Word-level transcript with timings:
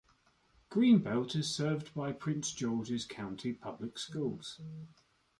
Greenbelt 0.71 1.35
is 1.35 1.53
served 1.55 1.93
by 1.93 2.11
Prince 2.11 2.53
George's 2.53 3.05
County 3.05 3.53
Public 3.53 3.99
Schools. 3.99 4.59